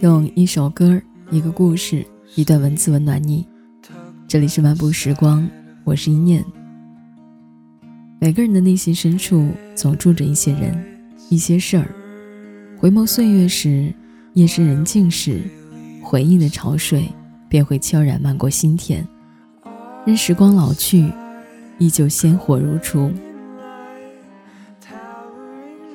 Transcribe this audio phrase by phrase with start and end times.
[0.00, 0.98] 用一首歌、
[1.30, 3.46] 一个故事、一段文字温暖你。
[4.26, 5.46] 这里是漫步时光，
[5.84, 6.42] 我是一念。
[8.18, 10.82] 每个人的内心深处总住着一些人、
[11.28, 11.86] 一些事儿。
[12.78, 13.92] 回眸岁月时，
[14.32, 15.42] 夜深人静时，
[16.02, 17.06] 回忆的潮水
[17.46, 19.06] 便会悄然漫过心田。
[20.06, 21.12] 任时光老去，
[21.76, 23.12] 依旧鲜活如初。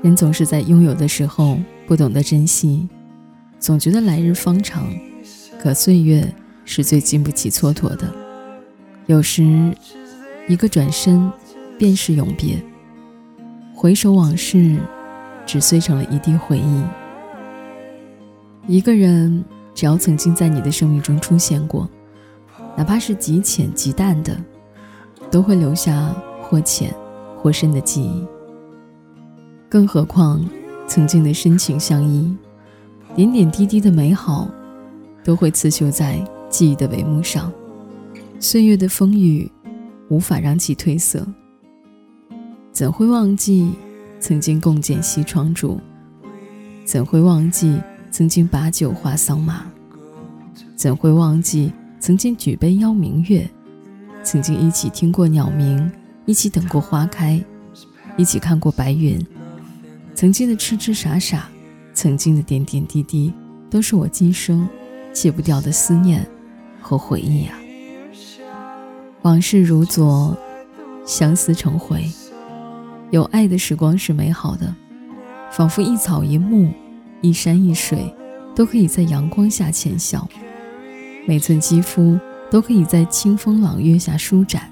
[0.04, 2.88] 人总是在拥有的时候不懂得珍惜，
[3.66, 4.88] 总觉得来日方长，
[5.60, 6.32] 可岁月
[6.66, 8.08] 是最经不起蹉跎的。
[9.08, 9.76] 有时，
[10.48, 11.32] 一个转身，
[11.76, 12.64] 便是永别。
[13.74, 14.78] 回首往事，
[15.48, 16.84] 只碎成了一地回忆。
[18.68, 21.90] 一个人，只要曾经在你的生命中出现过，
[22.78, 24.38] 哪怕是极浅极淡的，
[25.32, 26.94] 都会留下或浅
[27.42, 28.24] 或深的记忆。
[29.68, 30.48] 更何况，
[30.88, 32.32] 曾经的深情相依，
[33.16, 34.46] 点点滴滴的美好，
[35.24, 37.50] 都会刺绣在记忆的帷幕上。
[38.42, 39.50] 岁月的风雨，
[40.10, 41.26] 无法让其褪色。
[42.74, 43.72] 怎会忘记
[44.20, 45.80] 曾经共剪西窗烛？
[46.84, 47.80] 怎会忘记
[48.12, 49.66] 曾经把酒话桑麻？
[50.76, 51.72] 怎会忘记
[52.02, 53.50] 曾经举杯邀明月？
[54.24, 55.90] 曾经一起听过鸟鸣，
[56.26, 57.42] 一起等过花开，
[58.18, 59.26] 一起看过白云。
[60.14, 61.50] 曾经的痴痴傻傻，
[61.96, 63.34] 曾经的点点滴滴，
[63.70, 64.68] 都是我今生
[65.14, 66.28] 戒不掉的思念
[66.82, 67.58] 和回忆啊！
[69.22, 70.38] 往事如昨，
[71.06, 72.06] 相思成回。
[73.12, 74.76] 有爱的时光是美好的，
[75.52, 76.70] 仿佛一草一木、
[77.22, 78.14] 一山一水，
[78.54, 80.20] 都可以在阳光下浅笑；
[81.26, 82.20] 每寸肌肤
[82.52, 84.70] 都可以在清风朗月下舒展。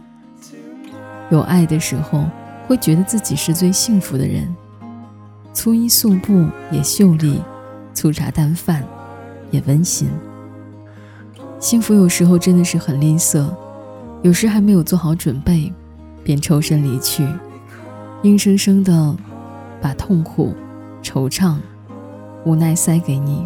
[1.31, 2.25] 有爱的时候，
[2.67, 4.53] 会觉得自己是最幸福的人。
[5.53, 7.39] 粗衣素布也秀丽，
[7.93, 8.83] 粗茶淡饭
[9.51, 10.09] 也温馨。
[11.59, 13.47] 幸福有时候真的是很吝啬，
[14.23, 15.71] 有时还没有做好准备，
[16.23, 17.25] 便抽身离去，
[18.23, 19.15] 硬生生的
[19.79, 20.55] 把痛苦、
[21.03, 21.55] 惆怅、
[22.45, 23.45] 无奈塞给你。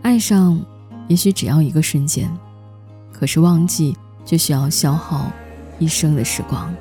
[0.00, 0.58] 爱上
[1.08, 2.30] 也许只要一个瞬间，
[3.12, 5.30] 可是忘记就需要消耗
[5.80, 6.72] 一生的时光。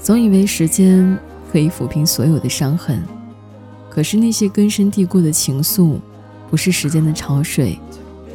[0.00, 1.16] 总以为时间。
[1.56, 3.02] 可以抚平所有的伤痕，
[3.88, 5.96] 可是那些根深蒂固的情愫，
[6.50, 7.80] 不是时间的潮水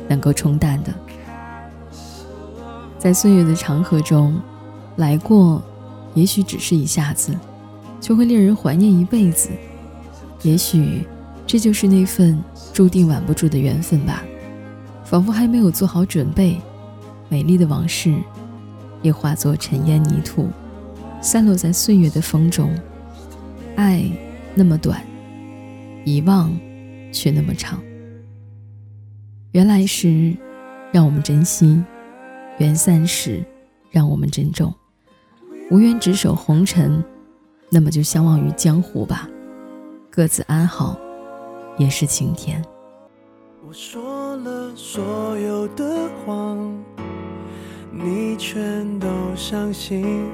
[0.07, 0.91] 能够冲淡的。
[2.97, 4.41] 在岁月的长河中，
[4.95, 5.61] 来过，
[6.15, 7.31] 也许只是一下子，
[8.01, 9.49] 却会令人怀念一辈子。
[10.41, 11.05] 也许，
[11.45, 12.43] 这就是那份
[12.73, 14.23] 注定挽不住的缘分吧。
[15.05, 16.59] 仿佛还没有做好准备，
[17.29, 18.15] 美丽的往事，
[19.03, 20.49] 也化作尘烟泥土，
[21.21, 22.73] 散落在岁月的风中。
[23.81, 24.03] 爱
[24.53, 25.03] 那么短，
[26.05, 26.55] 遗忘
[27.11, 27.81] 却那么长。
[29.53, 30.37] 缘来时，
[30.93, 31.83] 让我们珍惜；
[32.59, 33.43] 缘散时，
[33.89, 34.71] 让我们珍重。
[35.71, 37.03] 无缘执手红尘，
[37.71, 39.27] 那么就相忘于江湖吧。
[40.11, 40.95] 各自安好，
[41.79, 42.63] 也是晴天。
[43.67, 46.71] 我说了所有的谎，
[47.91, 50.29] 你全都相信，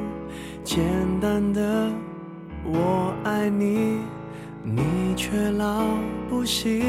[0.66, 0.84] 简
[1.22, 1.90] 单的。
[2.66, 4.00] 我爱你，
[4.64, 5.84] 你却老
[6.30, 6.82] 不信。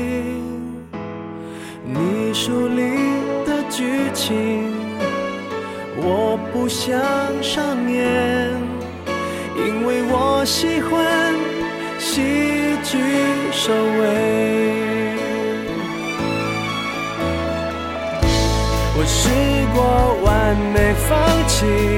[1.84, 2.82] 你书里
[3.46, 4.72] 的剧情，
[5.96, 7.00] 我不想
[7.42, 8.50] 上演，
[9.56, 11.34] 因为我喜欢
[11.98, 12.20] 喜
[12.82, 12.98] 剧
[13.52, 15.16] 收尾。
[19.00, 19.30] 我试
[19.74, 19.78] 过
[20.24, 21.08] 完美放
[21.46, 21.97] 弃。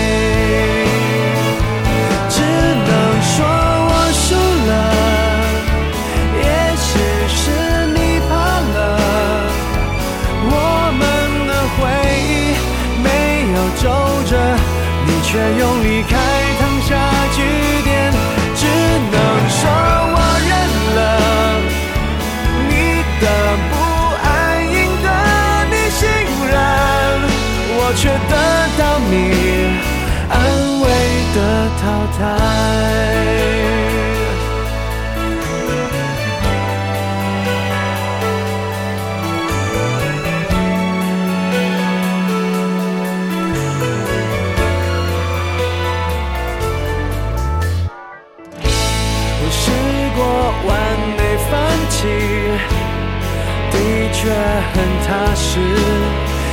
[54.21, 54.75] 却很
[55.07, 55.49] 踏实。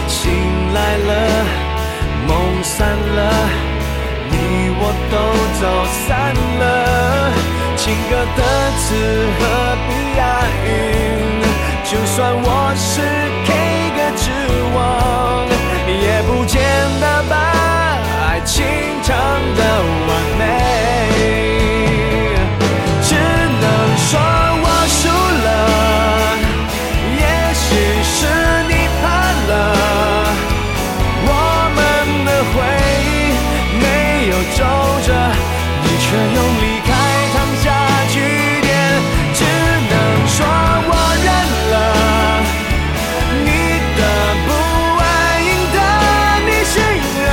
[0.09, 0.33] 醒
[0.73, 1.11] 来了，
[2.27, 2.31] 梦
[2.63, 3.21] 散了，
[4.31, 4.35] 你
[4.81, 4.83] 我
[5.13, 5.15] 都
[5.61, 5.63] 走
[5.93, 6.65] 散了。
[7.77, 8.41] 情歌的
[8.79, 8.85] 词
[9.39, 9.41] 何
[9.87, 10.21] 必押
[10.65, 10.67] 韵？
[11.85, 13.03] 就算我是
[13.45, 13.49] K
[13.97, 14.25] 歌之
[14.75, 15.47] 王，
[15.87, 16.57] 也不见
[17.03, 17.37] 得把
[36.09, 36.91] 却用离开
[37.35, 37.67] 烫下
[38.09, 38.17] 句
[38.63, 38.69] 点。
[39.35, 39.93] 只能
[40.27, 40.37] 说
[40.89, 40.93] 我
[41.25, 41.29] 认
[41.71, 41.77] 了，
[43.45, 43.49] 你
[43.99, 44.01] 的
[44.47, 44.49] 不
[45.03, 45.05] 安
[45.45, 45.77] 赢得
[46.47, 46.75] 你信
[47.21, 47.29] 任，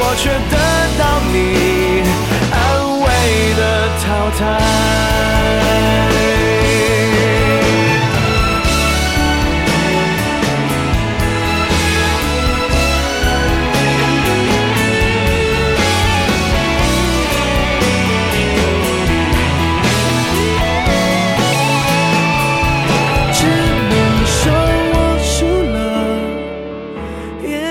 [0.00, 0.52] 我却得
[0.98, 1.02] 到
[1.32, 1.34] 你
[2.50, 2.54] 安
[3.00, 3.04] 慰
[3.54, 3.62] 的
[4.02, 4.04] 淘
[4.36, 4.83] 汰。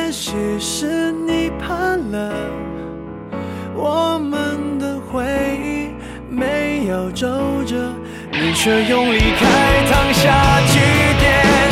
[0.05, 2.33] 也许是你怕了，
[3.73, 5.23] 我们的回
[5.63, 5.91] 忆
[6.29, 7.25] 没有皱
[7.65, 7.93] 褶，
[8.33, 10.79] 你却用离开烫下句
[11.19, 11.62] 点。